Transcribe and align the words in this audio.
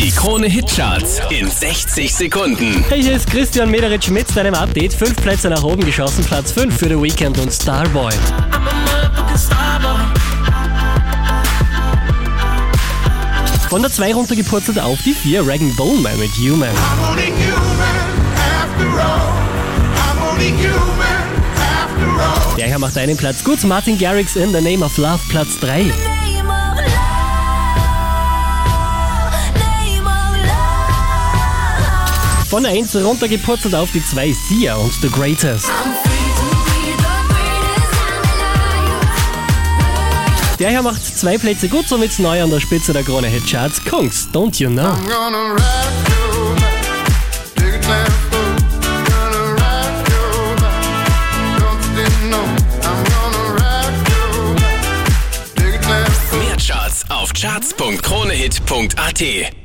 Die 0.00 0.10
Krone 0.10 0.46
Hitcharts 0.46 1.20
in 1.28 1.50
60 1.50 2.14
Sekunden. 2.14 2.82
Hey, 2.88 3.02
hier 3.02 3.16
ist 3.16 3.30
Christian 3.30 3.70
Mederitsch 3.70 4.08
mit 4.08 4.34
deinem 4.34 4.54
Update. 4.54 4.94
Fünf 4.94 5.14
Plätze 5.16 5.50
nach 5.50 5.62
oben 5.62 5.84
geschossen, 5.84 6.24
Platz 6.24 6.52
5 6.52 6.74
für 6.74 6.88
The 6.88 7.02
Weekend 7.02 7.38
und 7.38 7.52
Starboy. 7.52 8.10
Von 13.68 13.82
der 13.82 13.92
2 13.92 14.14
runtergepurzelt 14.14 14.80
auf 14.80 14.98
die 15.04 15.12
4, 15.12 15.46
Regan 15.46 15.76
Bowman 15.76 16.18
mit 16.18 16.30
Human. 16.38 16.70
I'm 16.70 17.10
only 17.10 17.26
human 17.26 18.00
after 18.58 18.88
all. 18.98 19.34
I'm 20.00 20.32
only 20.32 20.48
human 20.48 21.42
after 21.58 22.06
all. 22.22 22.56
Der 22.56 22.68
hier 22.68 22.78
macht 22.78 22.96
einen 22.96 23.18
Platz 23.18 23.44
gut. 23.44 23.62
Martin 23.64 23.98
Garrix 23.98 24.34
in 24.36 24.50
The 24.50 24.62
Name 24.62 24.82
of 24.82 24.96
Love, 24.96 25.20
Platz 25.28 25.58
3. 25.60 25.92
Von 32.50 32.64
der 32.64 32.72
1 32.72 32.96
runtergepurzelt 32.96 33.74
auf 33.76 33.92
die 33.92 34.04
2, 34.04 34.32
Sia 34.32 34.74
und 34.74 34.92
The 34.94 35.08
Greatest. 35.08 35.70
Der 40.58 40.70
hier 40.70 40.82
macht 40.82 41.16
zwei 41.16 41.38
Plätze 41.38 41.68
gut, 41.68 41.88
somit 41.88 42.18
neu 42.18 42.42
an 42.42 42.50
der 42.50 42.58
Spitze 42.58 42.92
der 42.92 43.04
Krone 43.04 43.28
Hitcharts. 43.28 43.84
Kungs, 43.84 44.28
Don't 44.32 44.60
You 44.60 44.68
Know. 44.68 44.96
Mehr 56.32 56.56
Charts 56.56 57.04
auf 57.10 57.32
charts.kronehit.at. 57.32 59.60